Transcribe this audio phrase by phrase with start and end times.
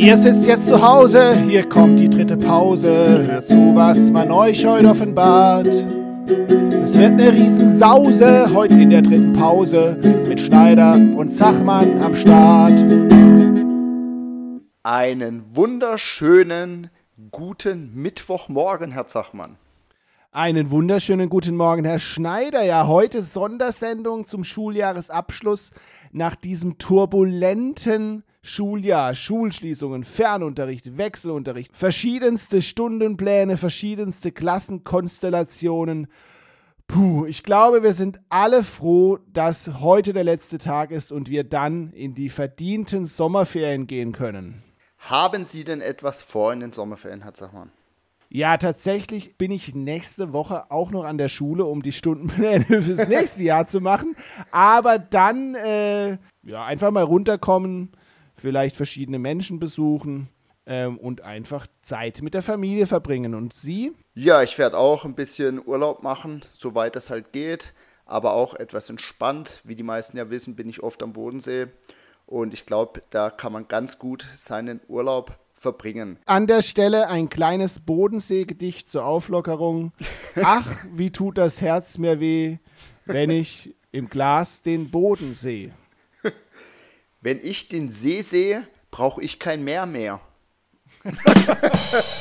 [0.00, 3.26] Ihr sitzt jetzt zu Hause, hier kommt die dritte Pause.
[3.26, 5.66] Hört zu, was man euch heute offenbart.
[5.66, 9.98] Es wird eine Riesensause heute in der dritten Pause
[10.28, 12.78] mit Schneider und Zachmann am Start.
[14.84, 16.90] Einen wunderschönen
[17.32, 19.56] guten Mittwochmorgen, Herr Zachmann.
[20.30, 22.62] Einen wunderschönen guten Morgen, Herr Schneider.
[22.62, 25.72] Ja, heute Sondersendung zum Schuljahresabschluss
[26.12, 36.06] nach diesem turbulenten Schuljahr, Schulschließungen, Fernunterricht, Wechselunterricht, verschiedenste Stundenpläne, verschiedenste Klassenkonstellationen.
[36.86, 41.44] Puh, ich glaube, wir sind alle froh, dass heute der letzte Tag ist und wir
[41.44, 44.62] dann in die verdienten Sommerferien gehen können.
[44.96, 47.70] Haben Sie denn etwas vor in den Sommerferien, Herr Zachmann?
[48.30, 53.08] Ja, tatsächlich bin ich nächste Woche auch noch an der Schule, um die Stundenpläne fürs
[53.08, 54.16] nächste Jahr zu machen.
[54.50, 57.92] Aber dann äh, ja, einfach mal runterkommen,
[58.38, 60.28] vielleicht verschiedene Menschen besuchen
[60.66, 63.34] ähm, und einfach Zeit mit der Familie verbringen.
[63.34, 63.92] Und Sie?
[64.14, 67.74] Ja, ich werde auch ein bisschen Urlaub machen, soweit das halt geht.
[68.06, 69.60] Aber auch etwas entspannt.
[69.64, 71.66] Wie die meisten ja wissen, bin ich oft am Bodensee.
[72.24, 76.18] Und ich glaube, da kann man ganz gut seinen Urlaub verbringen.
[76.26, 79.92] An der Stelle ein kleines Bodenseegedicht zur Auflockerung.
[80.42, 82.58] Ach, wie tut das Herz mir weh,
[83.04, 85.72] wenn ich im Glas den Boden sehe.
[87.20, 90.20] Wenn ich den See sehe, brauche ich kein Meer mehr.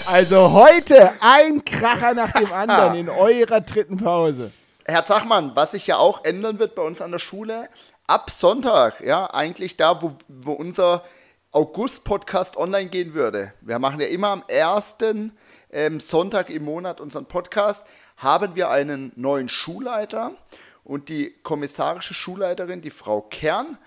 [0.07, 4.51] also heute ein Kracher nach dem anderen in eurer dritten Pause.
[4.85, 7.69] Herr Zachmann, was sich ja auch ändern wird bei uns an der Schule,
[8.07, 11.03] ab Sonntag, ja, eigentlich da, wo, wo unser
[11.51, 15.37] August-Podcast online gehen würde, wir machen ja immer am ersten
[15.69, 20.31] ähm, Sonntag im Monat unseren Podcast, haben wir einen neuen Schulleiter
[20.83, 23.77] und die kommissarische Schulleiterin, die Frau Kern,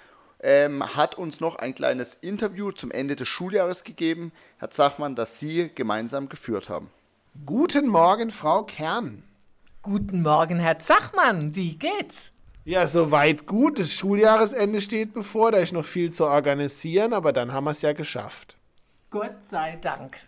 [0.43, 4.33] ähm, hat uns noch ein kleines Interview zum Ende des Schuljahres gegeben.
[4.59, 6.91] Herr Zachmann, das Sie gemeinsam geführt haben.
[7.47, 9.23] Guten Morgen, Frau Kern.
[9.83, 11.55] Guten Morgen, Herr Zachmann.
[11.55, 12.33] Wie geht's?
[12.65, 13.79] Ja, soweit gut.
[13.79, 15.53] Das Schuljahresende steht bevor.
[15.53, 18.57] Da ist noch viel zu organisieren, aber dann haben wir es ja geschafft.
[19.11, 20.19] Gott sei Dank.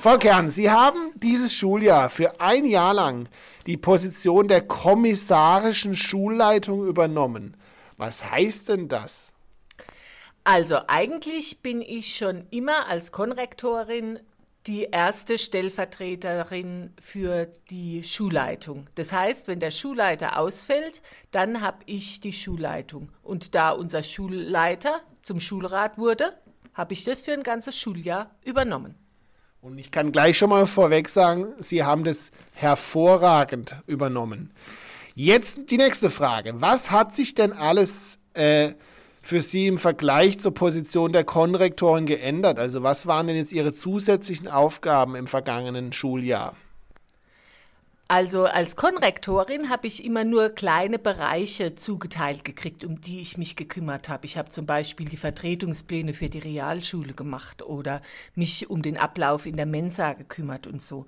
[0.00, 3.28] Frau Kern, Sie haben dieses Schuljahr für ein Jahr lang
[3.66, 7.56] die Position der kommissarischen Schulleitung übernommen.
[8.00, 9.30] Was heißt denn das?
[10.42, 14.18] Also eigentlich bin ich schon immer als Konrektorin
[14.66, 18.86] die erste Stellvertreterin für die Schulleitung.
[18.94, 23.10] Das heißt, wenn der Schulleiter ausfällt, dann habe ich die Schulleitung.
[23.22, 26.32] Und da unser Schulleiter zum Schulrat wurde,
[26.72, 28.94] habe ich das für ein ganzes Schuljahr übernommen.
[29.60, 34.54] Und ich kann gleich schon mal vorweg sagen, Sie haben das hervorragend übernommen.
[35.14, 36.54] Jetzt die nächste Frage.
[36.60, 38.70] Was hat sich denn alles äh,
[39.22, 42.58] für Sie im Vergleich zur Position der Konrektorin geändert?
[42.58, 46.54] Also was waren denn jetzt Ihre zusätzlichen Aufgaben im vergangenen Schuljahr?
[48.12, 53.54] Also als Konrektorin habe ich immer nur kleine Bereiche zugeteilt gekriegt, um die ich mich
[53.54, 54.26] gekümmert habe.
[54.26, 58.02] Ich habe zum Beispiel die Vertretungspläne für die Realschule gemacht oder
[58.34, 61.06] mich um den Ablauf in der Mensa gekümmert und so.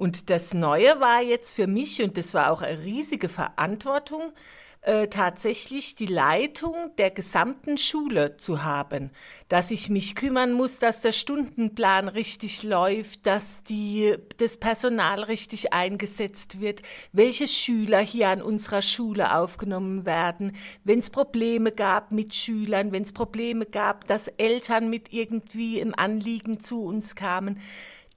[0.00, 4.32] Und das Neue war jetzt für mich, und das war auch eine riesige Verantwortung,
[4.80, 9.10] äh, tatsächlich die Leitung der gesamten Schule zu haben,
[9.48, 15.74] dass ich mich kümmern muss, dass der Stundenplan richtig läuft, dass die, das Personal richtig
[15.74, 16.80] eingesetzt wird,
[17.12, 23.02] welche Schüler hier an unserer Schule aufgenommen werden, wenn es Probleme gab mit Schülern, wenn
[23.02, 27.60] es Probleme gab, dass Eltern mit irgendwie im Anliegen zu uns kamen.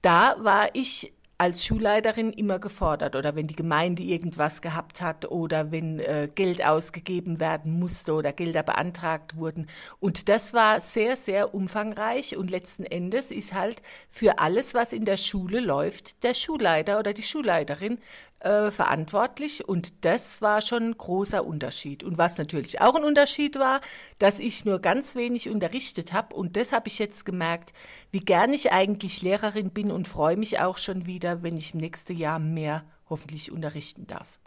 [0.00, 5.72] Da war ich als Schulleiterin immer gefordert oder wenn die Gemeinde irgendwas gehabt hat oder
[5.72, 9.68] wenn äh, Geld ausgegeben werden musste oder Gelder beantragt wurden.
[9.98, 15.04] Und das war sehr, sehr umfangreich und letzten Endes ist halt für alles, was in
[15.04, 17.98] der Schule läuft, der Schulleiter oder die Schulleiterin
[18.44, 22.04] äh, verantwortlich und das war schon ein großer Unterschied.
[22.04, 23.80] Und was natürlich auch ein Unterschied war,
[24.18, 27.72] dass ich nur ganz wenig unterrichtet habe und das habe ich jetzt gemerkt,
[28.10, 31.80] wie gern ich eigentlich Lehrerin bin und freue mich auch schon wieder, wenn ich im
[31.80, 34.38] nächsten Jahr mehr hoffentlich unterrichten darf.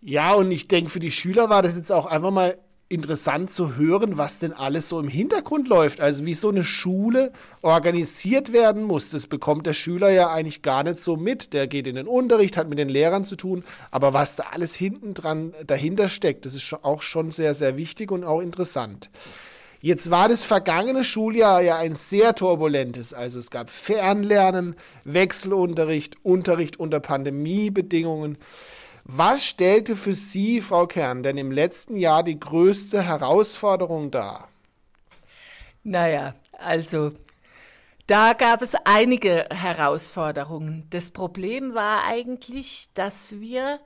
[0.00, 2.58] Ja, und ich denke, für die Schüler war das jetzt auch einfach mal
[2.90, 6.00] interessant zu hören, was denn alles so im Hintergrund läuft.
[6.00, 9.10] Also wie so eine Schule organisiert werden muss.
[9.10, 11.52] Das bekommt der Schüler ja eigentlich gar nicht so mit.
[11.52, 13.62] Der geht in den Unterricht, hat mit den Lehrern zu tun.
[13.90, 18.10] Aber was da alles hinten dran dahinter steckt, das ist auch schon sehr, sehr wichtig
[18.10, 19.10] und auch interessant.
[19.80, 23.12] Jetzt war das vergangene Schuljahr ja ein sehr turbulentes.
[23.12, 24.74] Also es gab Fernlernen,
[25.04, 28.38] Wechselunterricht, Unterricht unter Pandemiebedingungen.
[29.10, 34.50] Was stellte für Sie, Frau Kern, denn im letzten Jahr die größte Herausforderung dar?
[35.82, 37.12] Naja, also
[38.06, 40.86] da gab es einige Herausforderungen.
[40.90, 43.80] Das Problem war eigentlich, dass wir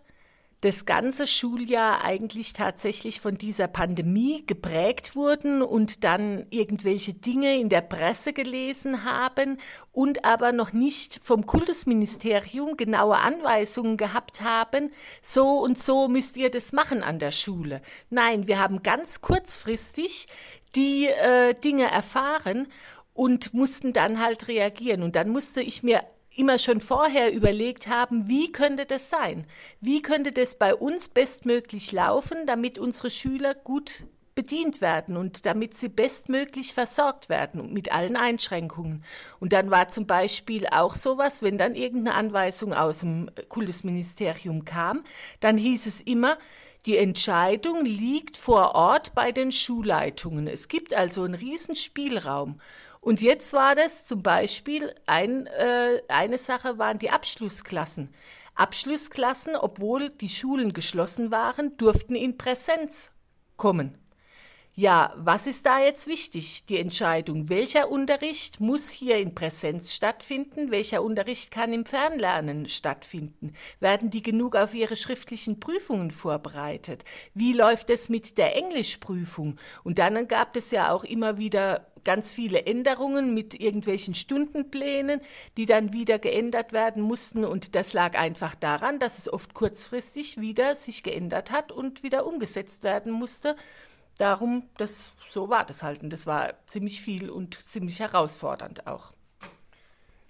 [0.63, 7.69] das ganze Schuljahr eigentlich tatsächlich von dieser Pandemie geprägt wurden und dann irgendwelche Dinge in
[7.69, 9.59] der Presse gelesen haben
[9.91, 16.51] und aber noch nicht vom Kultusministerium genaue Anweisungen gehabt haben, so und so müsst ihr
[16.51, 17.83] das machen an der Schule.
[18.09, 20.29] Nein, wir haben ganz kurzfristig
[20.77, 22.69] die äh, Dinge erfahren
[23.15, 25.03] und mussten dann halt reagieren.
[25.03, 26.03] Und dann musste ich mir
[26.35, 29.47] immer schon vorher überlegt haben, wie könnte das sein?
[29.81, 35.77] Wie könnte das bei uns bestmöglich laufen, damit unsere Schüler gut bedient werden und damit
[35.77, 39.05] sie bestmöglich versorgt werden mit allen Einschränkungen.
[39.41, 45.05] Und dann war zum Beispiel auch sowas, wenn dann irgendeine Anweisung aus dem Kultusministerium kam,
[45.41, 46.39] dann hieß es immer,
[46.87, 50.49] die Entscheidung liegt vor Ort bei den Schulleitungen.
[50.49, 52.61] Es gibt also einen riesen Spielraum.
[53.03, 58.15] Und jetzt war das zum Beispiel ein, äh, eine Sache waren die Abschlussklassen.
[58.55, 63.11] Abschlussklassen, obwohl die Schulen geschlossen waren, durften in Präsenz
[63.57, 63.99] kommen.
[64.75, 66.65] Ja, was ist da jetzt wichtig?
[66.67, 73.53] Die Entscheidung, welcher Unterricht muss hier in Präsenz stattfinden, welcher Unterricht kann im Fernlernen stattfinden?
[73.81, 77.05] Werden die genug auf ihre schriftlichen Prüfungen vorbereitet?
[77.35, 79.59] Wie läuft es mit der Englischprüfung?
[79.83, 85.21] Und dann gab es ja auch immer wieder ganz viele Änderungen mit irgendwelchen Stundenplänen,
[85.57, 87.45] die dann wieder geändert werden mussten.
[87.45, 92.27] Und das lag einfach daran, dass es oft kurzfristig wieder sich geändert hat und wieder
[92.27, 93.57] umgesetzt werden musste.
[94.19, 96.03] Darum, das, so war das halt.
[96.03, 99.13] Und das war ziemlich viel und ziemlich herausfordernd auch.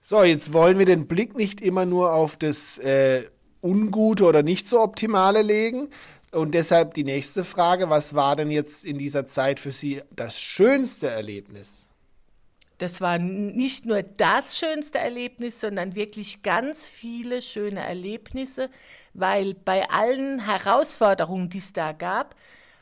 [0.00, 3.24] So, jetzt wollen wir den Blick nicht immer nur auf das äh,
[3.62, 5.88] Ungute oder nicht so Optimale legen,
[6.32, 10.40] und deshalb die nächste Frage, was war denn jetzt in dieser Zeit für Sie das
[10.40, 11.88] schönste Erlebnis?
[12.78, 18.70] Das war nicht nur das schönste Erlebnis, sondern wirklich ganz viele schöne Erlebnisse,
[19.14, 22.34] weil bei allen Herausforderungen, die es da gab,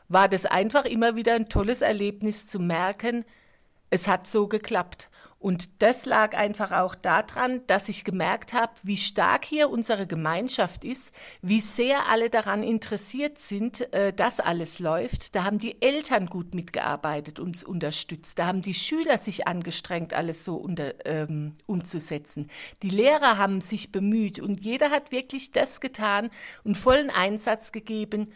[0.07, 3.25] war das einfach immer wieder ein tolles Erlebnis zu merken,
[3.91, 5.09] es hat so geklappt.
[5.41, 10.83] Und das lag einfach auch daran, dass ich gemerkt habe, wie stark hier unsere Gemeinschaft
[10.83, 11.11] ist,
[11.41, 15.33] wie sehr alle daran interessiert sind, äh, dass alles läuft.
[15.33, 18.37] Da haben die Eltern gut mitgearbeitet, uns unterstützt.
[18.37, 22.51] Da haben die Schüler sich angestrengt, alles so unter, ähm, umzusetzen.
[22.83, 26.29] Die Lehrer haben sich bemüht und jeder hat wirklich das getan
[26.63, 28.31] und vollen Einsatz gegeben.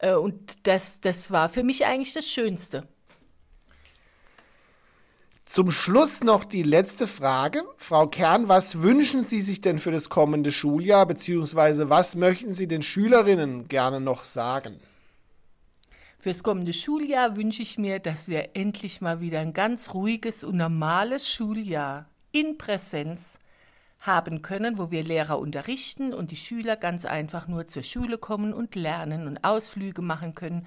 [0.00, 2.88] Äh, und das, das war für mich eigentlich das Schönste.
[5.48, 7.64] Zum Schluss noch die letzte Frage.
[7.78, 12.68] Frau Kern, was wünschen Sie sich denn für das kommende Schuljahr, beziehungsweise was möchten Sie
[12.68, 14.78] den Schülerinnen gerne noch sagen?
[16.18, 20.58] Fürs kommende Schuljahr wünsche ich mir, dass wir endlich mal wieder ein ganz ruhiges und
[20.58, 23.38] normales Schuljahr in Präsenz
[24.00, 28.52] haben können, wo wir Lehrer unterrichten und die Schüler ganz einfach nur zur Schule kommen
[28.52, 30.66] und lernen und Ausflüge machen können,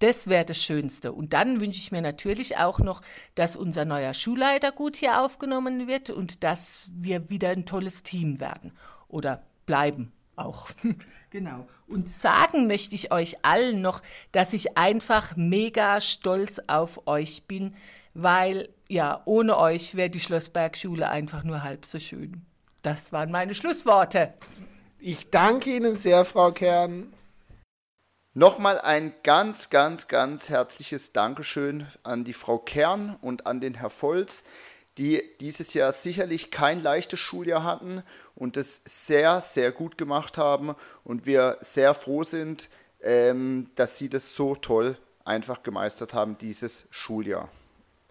[0.00, 1.12] das wäre das Schönste.
[1.12, 3.02] Und dann wünsche ich mir natürlich auch noch,
[3.34, 8.40] dass unser neuer Schulleiter gut hier aufgenommen wird und dass wir wieder ein tolles Team
[8.40, 8.72] werden
[9.08, 10.68] oder bleiben auch.
[11.30, 11.68] genau.
[11.86, 14.02] Und sagen möchte ich euch allen noch,
[14.32, 17.74] dass ich einfach mega stolz auf euch bin,
[18.14, 22.44] weil ja, ohne euch wäre die Schlossbergschule einfach nur halb so schön.
[22.82, 24.32] Das waren meine Schlussworte.
[24.98, 27.12] Ich danke Ihnen sehr, Frau Kern.
[28.32, 33.90] Nochmal ein ganz, ganz, ganz herzliches Dankeschön an die Frau Kern und an den Herr
[33.90, 34.44] Volz,
[34.98, 38.04] die dieses Jahr sicherlich kein leichtes Schuljahr hatten
[38.36, 42.70] und es sehr, sehr gut gemacht haben und wir sehr froh sind,
[43.02, 47.48] ähm, dass sie das so toll einfach gemeistert haben, dieses Schuljahr.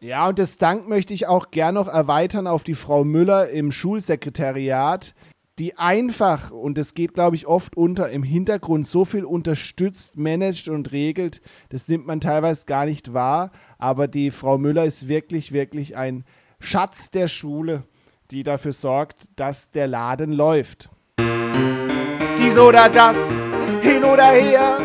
[0.02, 3.72] Ja, und das Dank möchte ich auch gern noch erweitern auf die Frau Müller im
[3.72, 5.14] Schulsekretariat,
[5.60, 10.70] die einfach, und das geht, glaube ich, oft unter, im Hintergrund so viel unterstützt, managt
[10.70, 13.52] und regelt, das nimmt man teilweise gar nicht wahr.
[13.78, 16.24] Aber die Frau Müller ist wirklich, wirklich ein
[16.62, 17.84] Schatz der Schule,
[18.32, 20.90] die dafür sorgt, dass der Laden läuft.
[22.38, 23.18] Dies oder das,
[23.82, 24.80] hin oder her,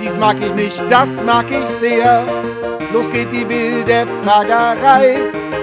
[0.00, 2.24] dies mag ich nicht, das mag ich sehr.
[2.92, 5.16] Los geht die wilde Fragerei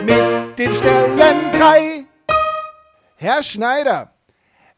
[0.06, 2.06] mit den Stellen drei.
[3.16, 4.12] Herr Schneider,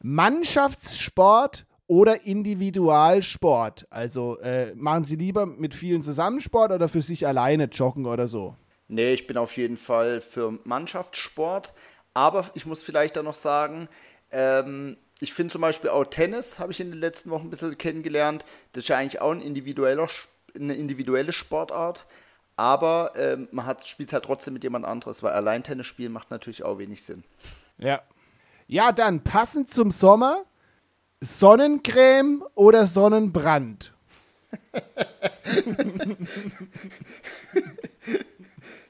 [0.01, 3.87] Mannschaftssport oder Individualsport?
[3.89, 8.55] Also äh, machen Sie lieber mit vielen Zusammensport oder für sich alleine joggen oder so?
[8.87, 11.73] Nee, ich bin auf jeden Fall für Mannschaftssport.
[12.13, 13.87] Aber ich muss vielleicht da noch sagen,
[14.31, 17.77] ähm, ich finde zum Beispiel auch Tennis, habe ich in den letzten Wochen ein bisschen
[17.77, 18.45] kennengelernt.
[18.73, 20.07] Das ist ja eigentlich auch ein individueller,
[20.55, 22.07] eine individuelle Sportart.
[22.55, 26.29] aber ähm, man hat, spielt halt trotzdem mit jemand anderes, weil allein Tennis spielen macht
[26.29, 27.23] natürlich auch wenig Sinn.
[27.77, 28.01] Ja.
[28.71, 30.43] Ja, dann passend zum Sommer
[31.21, 33.93] Sonnencreme oder Sonnenbrand?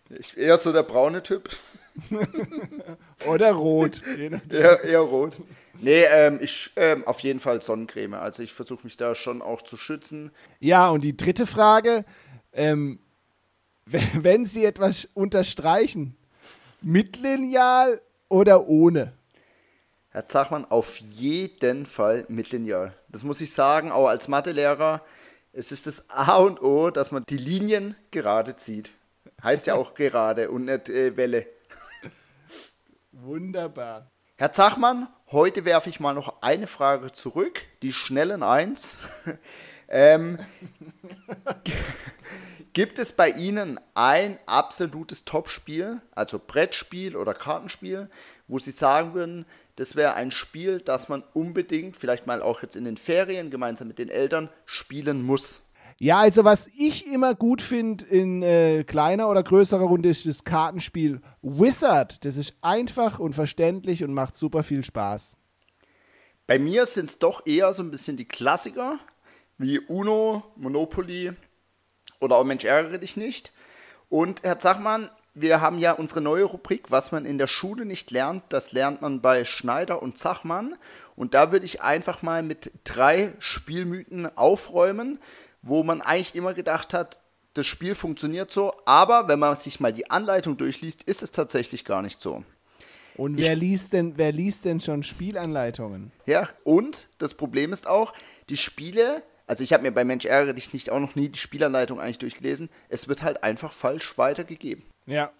[0.09, 1.47] ich eher so der braune Typ.
[3.25, 4.03] oder rot.
[4.51, 5.37] eher, eher rot.
[5.79, 8.15] Nee, ähm, ich ähm, auf jeden Fall Sonnencreme.
[8.15, 10.31] Also ich versuche mich da schon auch zu schützen.
[10.59, 12.03] Ja, und die dritte Frage,
[12.51, 12.99] ähm,
[13.85, 16.17] wenn Sie etwas unterstreichen,
[16.81, 19.13] mit Lineal oder ohne?
[20.11, 22.95] Herr Zachmann, auf jeden Fall mit Lineal.
[23.09, 25.03] Das muss ich sagen, auch als Mathelehrer.
[25.53, 28.91] Es ist das A und O, dass man die Linien gerade zieht.
[29.43, 31.45] Heißt ja auch gerade und nicht äh, Welle.
[33.11, 34.09] Wunderbar.
[34.37, 37.61] Herr Zachmann, heute werfe ich mal noch eine Frage zurück.
[37.83, 38.97] Die schnellen Eins.
[39.89, 40.39] ähm,
[42.73, 48.09] gibt es bei Ihnen ein absolutes Topspiel, also Brettspiel oder Kartenspiel,
[48.47, 49.45] wo Sie sagen würden,
[49.79, 53.87] das wäre ein Spiel, das man unbedingt, vielleicht mal auch jetzt in den Ferien gemeinsam
[53.87, 55.61] mit den Eltern, spielen muss.
[55.99, 60.43] Ja, also was ich immer gut finde in äh, kleiner oder größerer Runde ist das
[60.43, 62.25] Kartenspiel Wizard.
[62.25, 65.37] Das ist einfach und verständlich und macht super viel Spaß.
[66.45, 68.99] Bei mir sind es doch eher so ein bisschen die Klassiker,
[69.57, 71.31] wie Uno, Monopoly
[72.19, 73.53] oder auch Mensch ärgere dich nicht.
[74.09, 78.11] Und Herr Zachmann, wir haben ja unsere neue Rubrik, was man in der Schule nicht
[78.11, 80.75] lernt, das lernt man bei Schneider und Zachmann.
[81.15, 85.19] Und da würde ich einfach mal mit drei Spielmythen aufräumen,
[85.61, 87.19] wo man eigentlich immer gedacht hat,
[87.53, 91.83] das Spiel funktioniert so, aber wenn man sich mal die Anleitung durchliest, ist es tatsächlich
[91.83, 92.43] gar nicht so.
[93.17, 96.11] Und wer ich, liest denn, wer liest denn schon Spielanleitungen?
[96.25, 98.13] Ja, und das Problem ist auch,
[98.49, 101.39] die Spiele also ich habe mir bei Mensch ärgere dich nicht auch noch nie die
[101.39, 102.69] Spielanleitung eigentlich durchgelesen.
[102.87, 104.83] Es wird halt einfach falsch weitergegeben.
[105.09, 105.31] Ja.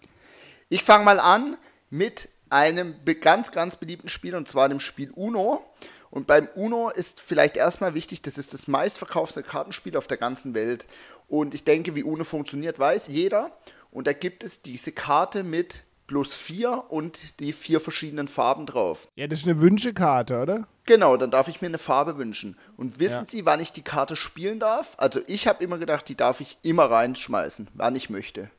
[0.68, 1.56] Ich fange mal an
[1.88, 5.64] mit einem ganz, ganz beliebten Spiel und zwar dem Spiel Uno.
[6.10, 10.54] Und beim Uno ist vielleicht erstmal wichtig, das ist das meistverkaufte Kartenspiel auf der ganzen
[10.54, 10.88] Welt.
[11.28, 13.56] Und ich denke, wie Uno funktioniert, weiß jeder.
[13.92, 19.06] Und da gibt es diese Karte mit plus vier und die vier verschiedenen Farben drauf.
[19.14, 20.66] Ja, das ist eine Wünschekarte, oder?
[20.84, 22.58] Genau, dann darf ich mir eine Farbe wünschen.
[22.76, 23.26] Und wissen ja.
[23.26, 24.96] Sie, wann ich die Karte spielen darf?
[24.98, 28.50] Also ich habe immer gedacht, die darf ich immer reinschmeißen, wann ich möchte.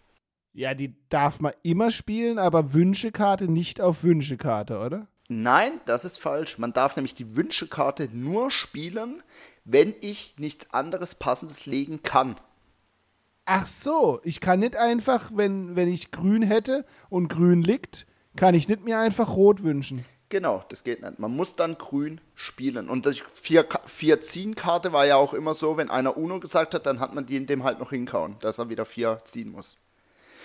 [0.53, 5.07] Ja, die darf man immer spielen, aber Wünschekarte nicht auf Wünschekarte, oder?
[5.29, 6.57] Nein, das ist falsch.
[6.57, 9.23] Man darf nämlich die Wünschekarte nur spielen,
[9.63, 12.35] wenn ich nichts anderes Passendes legen kann.
[13.45, 18.05] Ach so, ich kann nicht einfach, wenn, wenn ich grün hätte und grün liegt,
[18.35, 20.03] kann ich nicht mir einfach rot wünschen.
[20.27, 21.19] Genau, das geht nicht.
[21.19, 22.89] Man muss dann grün spielen.
[22.89, 26.85] Und die vier, vier Ziehen-Karte war ja auch immer so, wenn einer Uno gesagt hat,
[26.85, 29.77] dann hat man die in dem halt noch hinkauen, dass er wieder vier ziehen muss.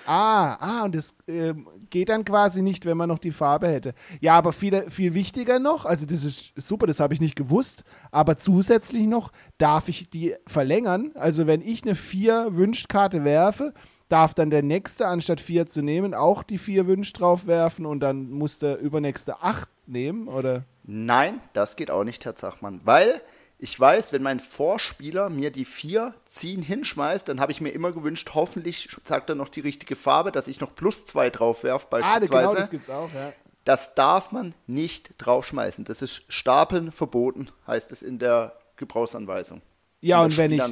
[0.07, 1.55] Ah, ah, und das äh,
[1.91, 3.95] geht dann quasi nicht, wenn man noch die Farbe hätte.
[4.21, 7.85] Ja, aber viel, viel wichtiger noch, also das ist super, das habe ich nicht gewusst,
[8.11, 11.13] aber zusätzlich noch darf ich die verlängern.
[11.15, 13.75] Also wenn ich eine vier Wünschkarte werfe,
[14.09, 18.01] darf dann der nächste, anstatt vier zu nehmen, auch die vier Wünsch drauf werfen und
[18.01, 20.65] dann muss der übernächste acht nehmen, oder?
[20.85, 23.21] Nein, das geht auch nicht, Herr Zachmann, weil
[23.59, 27.93] ich weiß, wenn mein Vorspieler mir die vier ziehen hinschmeißt, dann habe ich mir immer
[27.93, 31.87] gewünscht, hoffentlich sagt er noch die richtige Farbe, dass ich noch plus zwei drauf werfe,
[31.89, 32.35] beispielsweise.
[32.35, 33.33] Ah, genau, das gibt's auch, ja.
[33.65, 35.85] Das darf man nicht draufschmeißen.
[35.85, 39.61] Das ist Stapeln verboten, heißt es in der Gebrauchsanweisung.
[40.01, 40.63] Ja, und wenn ich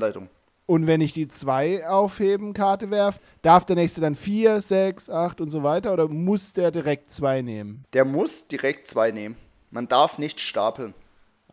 [0.67, 5.41] und wenn ich die zwei aufheben Karte werfe, darf der nächste dann vier, sechs, acht
[5.41, 7.85] und so weiter oder muss der direkt zwei nehmen?
[7.93, 9.37] Der muss direkt zwei nehmen.
[9.71, 10.95] Man darf nicht stapeln.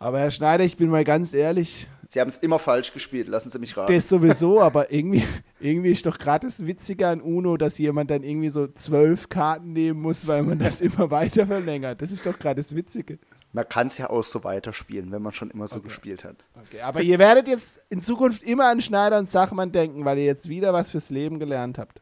[0.01, 1.88] Aber Herr Schneider, ich bin mal ganz ehrlich.
[2.10, 3.93] Sie haben es immer falsch gespielt, lassen Sie mich raten.
[3.93, 5.24] Das sowieso, aber irgendwie,
[5.60, 9.74] irgendwie ist doch gerade das Witzige an UNO, dass jemand dann irgendwie so zwölf Karten
[9.74, 12.01] nehmen muss, weil man das immer weiter verlängert.
[12.01, 13.20] Das ist doch gerade das Witzige.
[13.53, 15.89] Man kann es ja auch so weiterspielen, wenn man schon immer so okay.
[15.89, 16.38] gespielt hat.
[16.65, 20.25] Okay, aber ihr werdet jetzt in Zukunft immer an Schneider und Zachmann denken, weil ihr
[20.25, 22.01] jetzt wieder was fürs Leben gelernt habt.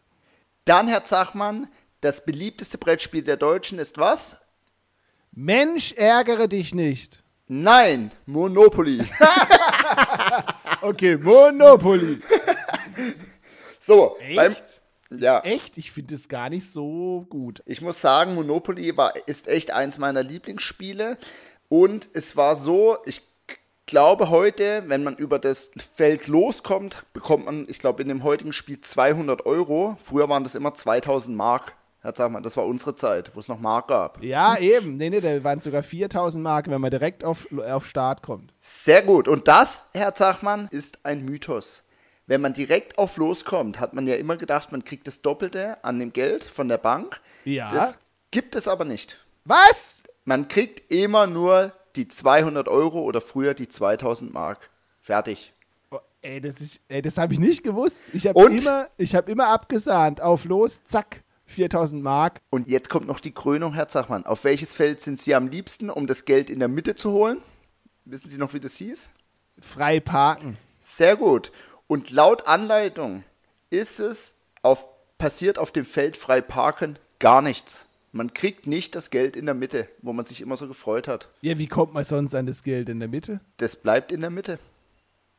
[0.63, 1.67] Dann, Herr Zachmann,
[1.99, 4.37] das beliebteste Brettspiel der Deutschen ist was?
[5.33, 7.23] Mensch, ärgere dich nicht.
[7.51, 8.99] Nein, Monopoly.
[10.83, 12.19] okay, Monopoly.
[13.79, 14.81] so, Echt?
[15.09, 15.39] Beim, ja.
[15.39, 15.75] Echt?
[15.79, 17.63] Ich finde es gar nicht so gut.
[17.65, 21.17] Ich muss sagen, Monopoly war, ist echt eins meiner Lieblingsspiele.
[21.69, 23.23] Und es war so, ich
[23.87, 28.53] glaube heute, wenn man über das Feld loskommt, bekommt man, ich glaube, in dem heutigen
[28.53, 29.97] Spiel 200 Euro.
[30.05, 31.73] Früher waren das immer 2000 Mark.
[32.03, 34.23] Ja, sag mal, das war unsere Zeit, wo es noch Mark gab.
[34.23, 34.95] Ja, eben.
[34.97, 38.53] Nee, nee, da waren sogar 4000 Mark, wenn man direkt auf, auf Start kommt.
[38.61, 39.27] Sehr gut.
[39.27, 41.83] Und das, Herr Zachmann, ist ein Mythos.
[42.25, 45.97] wenn man direkt auf loskommt, hat man ja immer gedacht, man kriegt das Doppelte an
[45.99, 47.19] dem Geld von der Bank.
[47.43, 47.69] Ja.
[47.71, 47.97] Das
[48.31, 49.17] gibt es aber nicht.
[49.45, 50.03] Was?
[50.25, 54.69] Man kriegt immer nur die 200 Euro oder früher die 2000 Mark.
[55.01, 55.53] Fertig.
[55.89, 58.03] Oh, ey, das, ist- ey, das habe ich nicht gewusst.
[58.13, 60.21] Ich habe immer, ich hab immer abgesahnt.
[60.21, 62.39] Auf los, zack, 4000 Mark.
[62.49, 64.25] Und jetzt kommt noch die Krönung, Herr Zachmann.
[64.25, 67.39] Auf welches Feld sind Sie am liebsten, um das Geld in der Mitte zu holen?
[68.05, 69.09] Wissen Sie noch, wie das hieß?
[69.61, 70.57] Frei parken.
[70.79, 71.51] Sehr gut.
[71.87, 73.23] Und laut Anleitung
[73.69, 74.85] ist es auf,
[75.17, 77.85] passiert auf dem Feld frei parken gar nichts.
[78.11, 81.29] Man kriegt nicht das Geld in der Mitte, wo man sich immer so gefreut hat.
[81.41, 83.39] Ja, wie kommt man sonst an das Geld in der Mitte?
[83.57, 84.57] Das bleibt in der Mitte.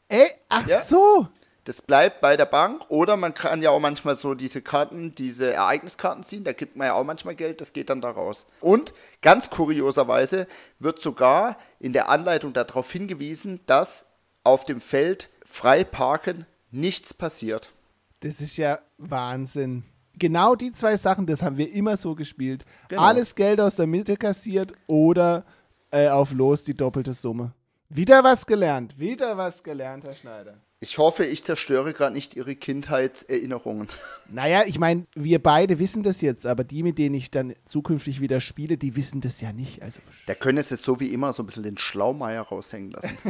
[0.09, 0.81] Ey, ach Ja.
[0.81, 1.29] so.
[1.65, 5.53] Das bleibt bei der Bank oder man kann ja auch manchmal so diese Karten, diese
[5.53, 8.47] Ereigniskarten ziehen, da gibt man ja auch manchmal Geld, das geht dann da raus.
[8.61, 10.47] Und ganz kurioserweise
[10.79, 14.07] wird sogar in der Anleitung darauf hingewiesen, dass
[14.43, 17.73] auf dem Feld frei parken nichts passiert.
[18.21, 19.85] Das ist ja Wahnsinn.
[20.15, 22.65] Genau die zwei Sachen, das haben wir immer so gespielt.
[22.89, 23.03] Genau.
[23.03, 25.45] Alles Geld aus der Mitte kassiert oder
[25.91, 27.53] äh, auf los die doppelte Summe.
[27.89, 28.99] Wieder was gelernt.
[28.99, 30.59] Wieder was gelernt, Herr Schneider.
[30.83, 33.89] Ich hoffe, ich zerstöre gerade nicht Ihre Kindheitserinnerungen.
[34.33, 38.21] Naja, ich meine, wir beide wissen das jetzt, aber die, mit denen ich dann zukünftig
[38.21, 39.83] wieder spiele, die wissen das ja nicht.
[39.83, 43.19] Also, Da können es jetzt so wie immer so ein bisschen den Schlaumeier raushängen lassen.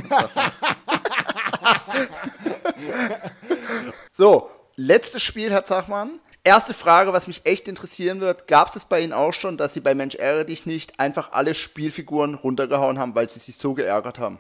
[4.13, 6.21] so, letztes Spiel, Herr Zachmann.
[6.45, 8.47] Erste Frage, was mich echt interessieren wird.
[8.47, 11.55] Gab es bei Ihnen auch schon, dass Sie bei Mensch ärgere dich nicht einfach alle
[11.55, 14.39] Spielfiguren runtergehauen haben, weil sie sich so geärgert haben?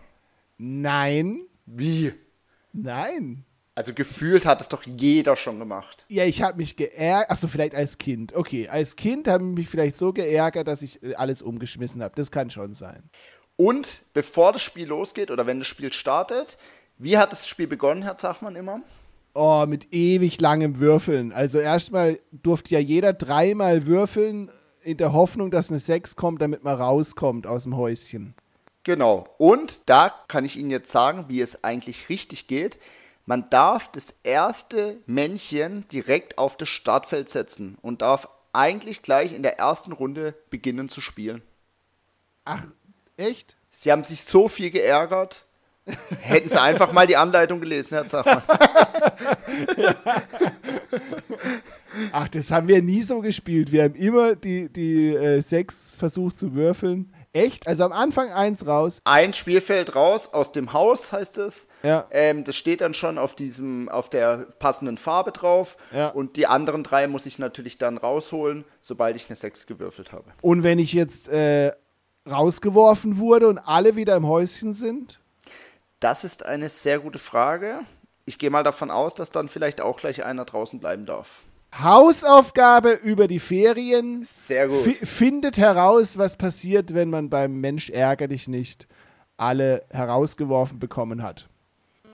[0.58, 2.12] nein, Wie?
[2.72, 3.44] Nein.
[3.74, 6.04] Also gefühlt hat es doch jeder schon gemacht.
[6.08, 7.30] Ja, ich habe mich geärgert.
[7.30, 8.34] Achso, vielleicht als Kind.
[8.34, 12.14] Okay, als Kind habe ich mich vielleicht so geärgert, dass ich äh, alles umgeschmissen habe.
[12.16, 13.08] Das kann schon sein.
[13.56, 16.58] Und bevor das Spiel losgeht oder wenn das Spiel startet,
[16.98, 18.80] wie hat das Spiel begonnen, Herr Zachmann, immer?
[19.34, 21.32] Oh, mit ewig langem Würfeln.
[21.32, 24.50] Also erstmal durfte ja jeder dreimal würfeln,
[24.82, 28.34] in der Hoffnung, dass eine 6 kommt, damit man rauskommt aus dem Häuschen.
[28.84, 29.26] Genau.
[29.38, 32.78] Und da kann ich Ihnen jetzt sagen, wie es eigentlich richtig geht.
[33.26, 39.42] Man darf das erste Männchen direkt auf das Startfeld setzen und darf eigentlich gleich in
[39.42, 41.42] der ersten Runde beginnen zu spielen.
[42.44, 42.64] Ach,
[43.16, 43.56] echt?
[43.70, 45.44] Sie haben sich so viel geärgert.
[46.20, 48.42] Hätten Sie einfach mal die Anleitung gelesen, Herr Zachmann.
[52.12, 53.72] Ach, das haben wir nie so gespielt.
[53.72, 57.12] Wir haben immer die, die äh, 6 versucht zu würfeln.
[57.32, 57.68] Echt?
[57.68, 59.00] Also am Anfang eins raus.
[59.04, 61.68] Ein Spielfeld raus aus dem Haus, heißt es.
[61.82, 62.06] Ja.
[62.10, 65.76] Ähm, das steht dann schon auf diesem, auf der passenden Farbe drauf.
[65.94, 66.08] Ja.
[66.08, 70.24] Und die anderen drei muss ich natürlich dann rausholen, sobald ich eine 6 gewürfelt habe.
[70.42, 71.72] Und wenn ich jetzt äh,
[72.28, 75.20] rausgeworfen wurde und alle wieder im Häuschen sind?
[76.00, 77.80] Das ist eine sehr gute Frage.
[78.24, 81.40] Ich gehe mal davon aus, dass dann vielleicht auch gleich einer draußen bleiben darf.
[81.78, 84.24] Hausaufgabe über die Ferien.
[84.24, 84.78] Sehr gut.
[84.82, 88.86] Fi- findet heraus, was passiert, wenn man beim Mensch ärger dich nicht
[89.36, 91.48] alle herausgeworfen bekommen hat.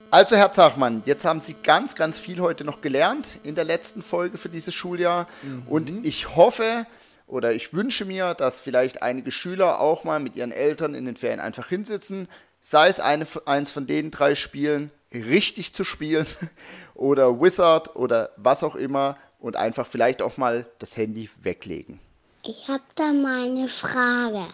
[0.09, 4.01] Also, Herr Zachmann, jetzt haben Sie ganz, ganz viel heute noch gelernt in der letzten
[4.01, 5.27] Folge für dieses Schuljahr.
[5.67, 6.85] Und ich hoffe
[7.25, 11.17] oder ich wünsche mir, dass vielleicht einige Schüler auch mal mit ihren Eltern in den
[11.17, 12.29] Ferien einfach hinsitzen,
[12.61, 16.25] sei es eine, eins von den drei Spielen richtig zu spielen
[16.95, 19.17] oder Wizard oder was auch immer
[19.47, 21.99] und einfach vielleicht auch mal das Handy weglegen.
[22.43, 24.53] Ich habe da mal eine Frage.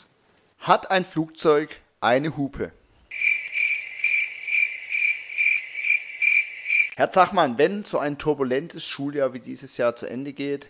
[0.59, 2.71] Hat ein Flugzeug eine Hupe?
[6.95, 10.69] Herr Zachmann, wenn so ein turbulentes Schuljahr wie dieses Jahr zu Ende geht,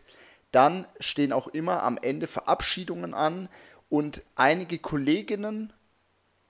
[0.54, 3.50] dann stehen auch immer am Ende Verabschiedungen an
[3.90, 5.74] und einige Kolleginnen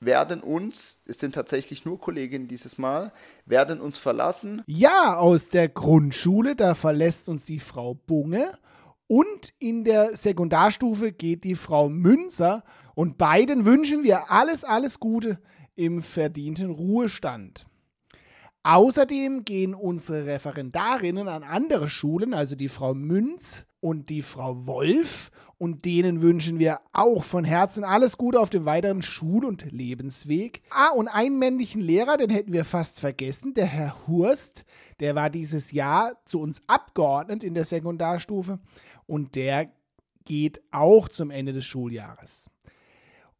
[0.05, 3.11] werden uns, es sind tatsächlich nur Kolleginnen dieses Mal,
[3.45, 4.63] werden uns verlassen.
[4.67, 8.57] Ja, aus der Grundschule, da verlässt uns die Frau Bunge
[9.07, 12.63] und in der Sekundarstufe geht die Frau Münzer
[12.95, 15.39] und beiden wünschen wir alles, alles Gute
[15.75, 17.65] im verdienten Ruhestand.
[18.63, 25.31] Außerdem gehen unsere Referendarinnen an andere Schulen, also die Frau Münz und die Frau Wolf.
[25.63, 30.61] Und denen wünschen wir auch von Herzen alles Gute auf dem weiteren Schul- und Lebensweg.
[30.69, 34.65] Ah, und einen männlichen Lehrer, den hätten wir fast vergessen, der Herr Hurst.
[34.99, 38.59] Der war dieses Jahr zu uns abgeordnet in der Sekundarstufe.
[39.07, 39.71] Und der
[40.25, 42.49] geht auch zum Ende des Schuljahres.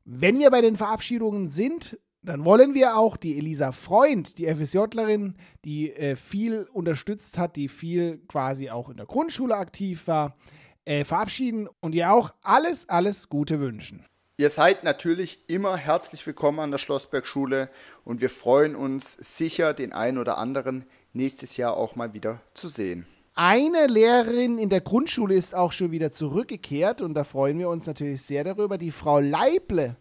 [0.06, 5.36] Wenn wir bei den Verabschiedungen sind, dann wollen wir auch die Elisa Freund, die FSJlerin,
[5.66, 10.38] die äh, viel unterstützt hat, die viel quasi auch in der Grundschule aktiv war,
[10.86, 14.06] äh, verabschieden und ihr auch alles, alles Gute wünschen.
[14.38, 17.70] Ihr seid natürlich immer herzlich willkommen an der Schlossbergschule
[18.04, 22.68] und wir freuen uns sicher, den einen oder anderen nächstes Jahr auch mal wieder zu
[22.68, 23.06] sehen.
[23.36, 27.86] Eine Lehrerin in der Grundschule ist auch schon wieder zurückgekehrt und da freuen wir uns
[27.86, 28.78] natürlich sehr darüber.
[28.78, 29.96] Die Frau Leible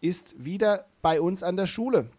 [0.00, 2.10] ist wieder bei uns an der Schule.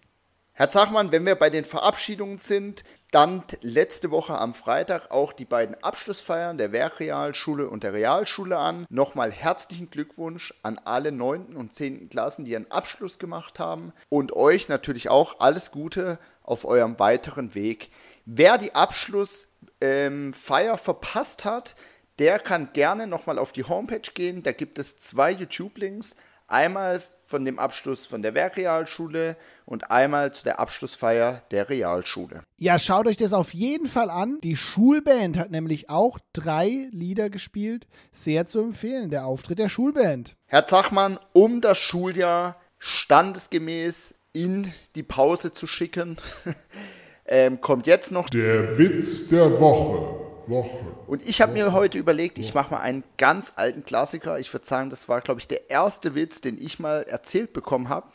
[0.53, 5.45] Herr Zachmann, wenn wir bei den Verabschiedungen sind, dann letzte Woche am Freitag auch die
[5.45, 8.85] beiden Abschlussfeiern der Werkrealschule und der Realschule an.
[8.89, 11.55] Nochmal herzlichen Glückwunsch an alle 9.
[11.55, 12.09] und 10.
[12.09, 13.93] Klassen, die ihren Abschluss gemacht haben.
[14.09, 17.89] Und euch natürlich auch alles Gute auf eurem weiteren Weg.
[18.25, 19.47] Wer die Abschlussfeier
[19.81, 21.75] ähm, verpasst hat,
[22.19, 24.43] der kann gerne nochmal auf die Homepage gehen.
[24.43, 26.15] Da gibt es zwei YouTube-Links.
[26.49, 32.41] Einmal von dem Abschluss von der Werkrealschule und einmal zu der Abschlussfeier der Realschule.
[32.57, 34.39] Ja, schaut euch das auf jeden Fall an.
[34.41, 37.87] Die Schulband hat nämlich auch drei Lieder gespielt.
[38.11, 40.35] Sehr zu empfehlen, der Auftritt der Schulband.
[40.47, 46.17] Herr Zachmann, um das Schuljahr standesgemäß in die Pause zu schicken,
[47.25, 50.28] ähm, kommt jetzt noch der Witz der Woche.
[50.49, 50.77] Woche.
[51.07, 54.39] Und ich habe mir heute überlegt, ich mache mal einen ganz alten Klassiker.
[54.39, 57.89] Ich würde sagen, das war, glaube ich, der erste Witz, den ich mal erzählt bekommen
[57.89, 58.07] habe.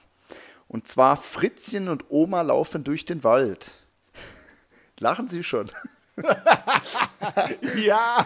[0.68, 3.73] Und zwar Fritzchen und Oma laufen durch den Wald.
[4.99, 5.70] Lachen Sie schon.
[7.77, 8.25] ja.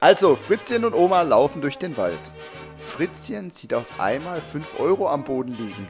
[0.00, 2.20] Also, Fritzchen und Oma laufen durch den Wald.
[2.78, 5.88] Fritzchen sieht auf einmal 5 Euro am Boden liegen.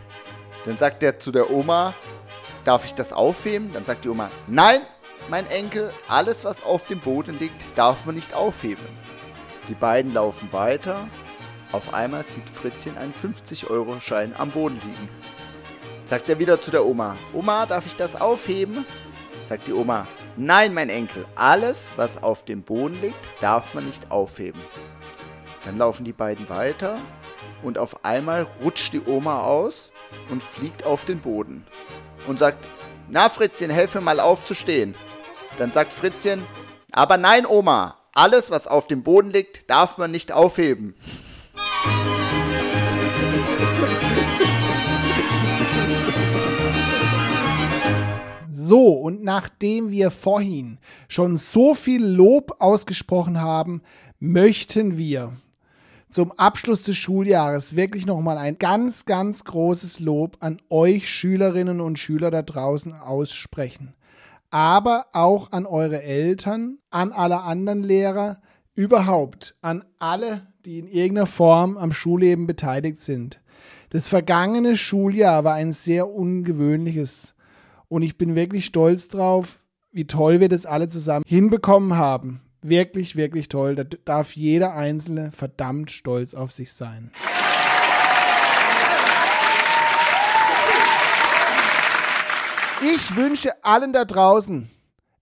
[0.65, 1.95] Dann sagt er zu der Oma,
[2.65, 3.73] darf ich das aufheben?
[3.73, 4.81] Dann sagt die Oma, nein,
[5.29, 8.85] mein Enkel, alles was auf dem Boden liegt, darf man nicht aufheben.
[9.69, 11.09] Die beiden laufen weiter.
[11.73, 15.09] Auf einmal sieht Fritzchen einen 50-Euro-Schein am Boden liegen.
[16.03, 18.85] Sagt er wieder zu der Oma, Oma, darf ich das aufheben?
[19.49, 24.11] Sagt die Oma, nein, mein Enkel, alles was auf dem Boden liegt, darf man nicht
[24.11, 24.61] aufheben.
[25.65, 26.99] Dann laufen die beiden weiter
[27.63, 29.93] und auf einmal rutscht die Oma aus
[30.31, 31.65] und fliegt auf den Boden
[32.27, 32.65] und sagt,
[33.09, 34.95] na Fritzchen, helf mir mal aufzustehen.
[35.59, 36.43] Dann sagt Fritzchen,
[36.93, 40.95] aber nein, Oma, alles, was auf dem Boden liegt, darf man nicht aufheben.
[48.49, 50.79] So, und nachdem wir vorhin
[51.09, 53.83] schon so viel Lob ausgesprochen haben,
[54.21, 55.33] möchten wir
[56.11, 61.99] zum Abschluss des Schuljahres wirklich nochmal ein ganz, ganz großes Lob an euch Schülerinnen und
[61.99, 63.95] Schüler da draußen aussprechen.
[64.51, 68.43] Aber auch an eure Eltern, an alle anderen Lehrer,
[68.75, 73.41] überhaupt an alle, die in irgendeiner Form am Schulleben beteiligt sind.
[73.91, 77.35] Das vergangene Schuljahr war ein sehr ungewöhnliches
[77.89, 82.41] und ich bin wirklich stolz drauf, wie toll wir das alle zusammen hinbekommen haben.
[82.63, 83.75] Wirklich, wirklich toll.
[83.75, 87.11] Da darf jeder Einzelne verdammt stolz auf sich sein.
[92.83, 94.71] Ich wünsche allen da draußen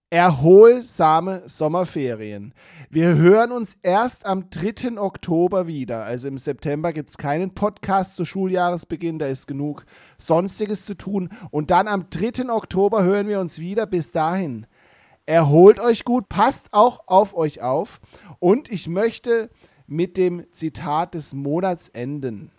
[0.09, 2.53] erholsame Sommerferien.
[2.89, 4.99] Wir hören uns erst am 3.
[4.99, 6.03] Oktober wieder.
[6.03, 9.85] Also im September gibt es keinen Podcast zu Schuljahresbeginn, da ist genug
[10.17, 11.29] Sonstiges zu tun.
[11.51, 12.49] Und dann am 3.
[12.49, 13.85] Oktober hören wir uns wieder.
[13.85, 14.65] Bis dahin
[15.29, 18.01] erholt euch gut, passt auch auf euch auf.
[18.39, 19.51] Und ich möchte
[19.85, 22.51] mit dem Zitat des Monats enden.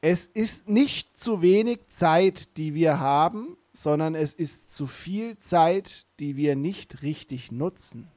[0.00, 6.06] Es ist nicht zu wenig Zeit, die wir haben, sondern es ist zu viel Zeit,
[6.20, 8.08] die wir nicht richtig nutzen.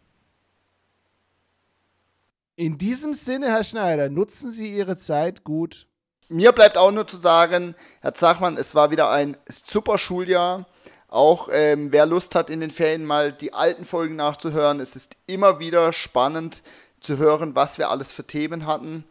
[2.55, 5.87] In diesem Sinne, Herr Schneider, nutzen Sie Ihre Zeit gut.
[6.29, 10.67] Mir bleibt auch nur zu sagen, Herr Zachmann, es war wieder ein super Schuljahr.
[11.13, 15.15] Auch ähm, wer Lust hat, in den Ferien mal die alten Folgen nachzuhören, es ist
[15.27, 16.63] immer wieder spannend
[17.01, 19.03] zu hören, was wir alles für Themen hatten.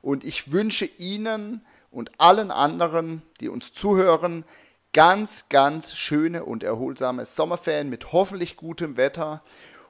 [0.00, 4.44] Und ich wünsche Ihnen und allen anderen, die uns zuhören,
[4.92, 9.42] ganz, ganz schöne und erholsame Sommerferien mit hoffentlich gutem Wetter.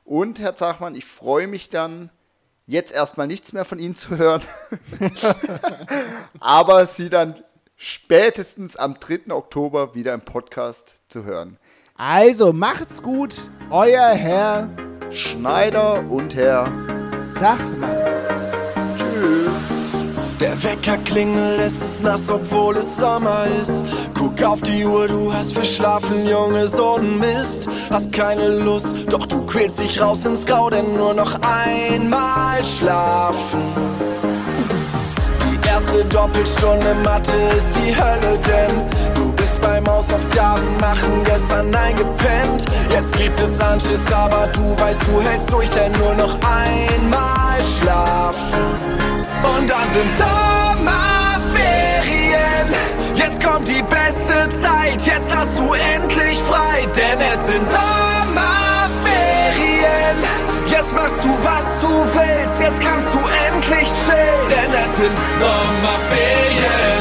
[0.06, 2.08] Und Herr Zachmann, ich freue mich dann,
[2.64, 4.40] jetzt erstmal nichts mehr von Ihnen zu hören,
[6.40, 7.42] aber Sie dann
[7.78, 9.32] spätestens am 3.
[9.32, 11.58] Oktober wieder im Podcast zu hören.
[11.96, 14.68] Also macht's gut, euer Herr
[15.10, 16.70] Schneider und Herr
[17.30, 17.96] Sachmann.
[18.96, 19.52] Tschüss.
[20.40, 23.84] Der Wecker klingelt, es ist nass, obwohl es Sommer ist.
[24.12, 27.68] Guck auf die Uhr, du hast verschlafen, Junge, so ein Mist.
[27.90, 34.17] Hast keine Lust, doch du quälst dich raus ins Grau, denn nur noch einmal schlafen
[36.10, 42.64] Doppelstunde Mathe ist die Hölle, denn du bist beim Hausaufgaben machen gestern eingepennt.
[42.90, 48.64] Jetzt gibt es Anschiss, aber du weißt, du hältst durch, denn nur noch einmal schlafen.
[49.42, 51.54] Und dann sind Sommerferien.
[53.14, 58.38] Jetzt kommt die beste Zeit, jetzt hast du endlich frei, denn es sind Sommerferien.
[60.66, 63.88] Jetzt machst du, was du willst, jetzt kannst du endlich
[64.98, 66.97] sind Sommerferien.